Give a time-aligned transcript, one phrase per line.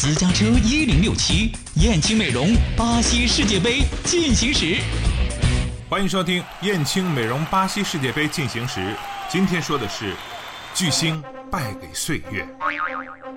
[0.00, 4.76] 私家车一零六七，燕青美容巴西世界杯进行时。
[5.90, 8.94] 欢迎收听燕青美容巴西世界杯进行时。
[9.28, 10.14] 今天说的是
[10.72, 12.46] 巨星败给岁月。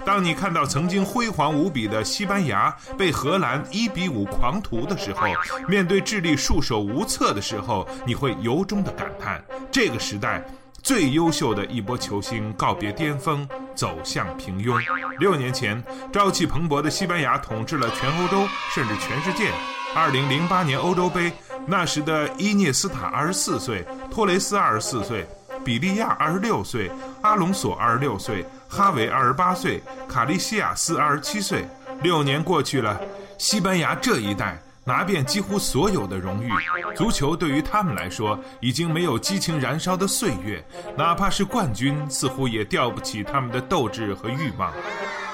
[0.06, 5.26] 当你看到曾经辉煌无比的西班牙被荷兰一比五狂屠的时候，
[5.68, 10.46] 面对智利束手无策的时候，你会由衷的感叹：这个时代
[10.84, 14.80] 最优秀的一波球星告别巅峰，走向平庸。
[15.20, 19.52] 六年前，朝气蓬勃的西班牙统治了全欧洲，甚至全世界。
[19.94, 21.32] 二零零八年欧洲杯，
[21.66, 25.28] 那时的伊涅斯塔二十四岁，托雷斯二十四岁。
[25.64, 26.90] 比利亚二十六岁，
[27.22, 31.68] 阿隆索二十六岁，哈维二十八岁，卡利西亚斯二十七岁。
[32.02, 33.00] 六年过去了，
[33.38, 36.52] 西班牙这一代拿遍几乎所有的荣誉，
[36.96, 40.64] 足球对于他们来说已经没有激情燃烧的岁月，
[40.98, 44.74] 哪怕是冠军，似乎也吊不起他们的斗志和欲望。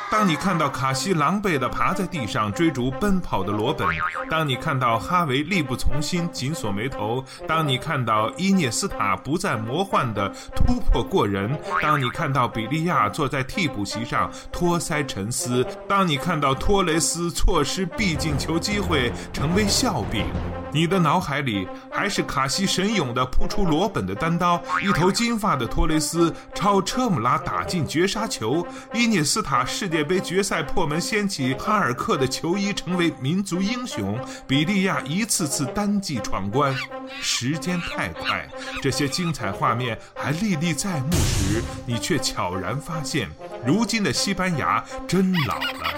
[0.09, 3.87] 当你看到卡西狼狈地爬在地上追逐奔跑的罗本，
[4.29, 20.25] 当你看到哈维力不从心紧锁眉头，当你看到伊涅斯塔不再魔幻的突破过人，当你看到比利亚坐在替补席上托腮沉思，当你看到托雷斯错失必进球机会成为笑柄，
[20.71, 29.97] 你的脑海里还是卡西神勇的扑出罗本的单刀，一头金发的托雷斯超车姆拉打进绝杀球，伊涅斯塔世界。
[29.97, 36.75] 世界杯决赛破门掀起，哈尔克的球衣成为民族英雄，比利亚一次次单骑闯关。
[37.19, 38.47] 时间太快，
[38.79, 43.27] 这些精彩画面还历历在目时，你却悄然发现，
[43.67, 45.93] 如今的西班牙真老了，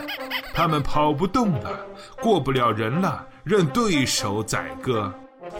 [0.56, 1.80] 他们跑不动了，
[2.20, 5.14] 过不了人了，任对手宰割。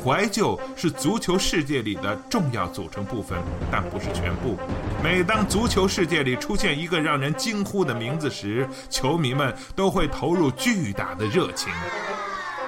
[0.04, 3.38] 怀旧是足球世界里的重要组成部分，
[3.72, 4.58] 但不是全部。
[5.04, 11.72] 每当足球世界里出现一个让人惊呼的名字时，球迷们都会投入巨大的热情。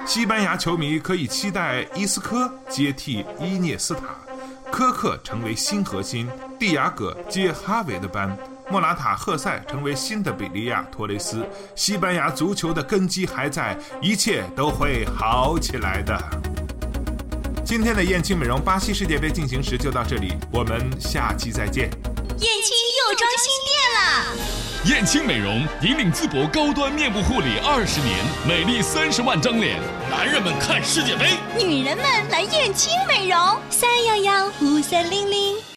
[0.06, 4.02] 西班牙球迷可以期待伊斯科接替伊涅斯塔，
[4.70, 6.28] 科克成为新核心，
[6.60, 8.36] 蒂亚戈接哈维的班，
[8.72, 11.46] 莫拉塔、赫塞成为新的比利亚、托雷斯。
[11.76, 16.18] 西班牙足球的根基还在，一切都会好起来的。
[17.62, 21.90] 今天的燕青美容巴西世界杯进行时就到这里，我们下期再见。
[22.38, 24.02] 燕青又装新店了，
[24.86, 28.16] 燕青美容引领淄博高端面部护理二十年，
[28.48, 29.78] 美丽三十万张脸，
[30.10, 35.71] 男人们看世界杯，女人们来燕青美容，三幺幺五三零零。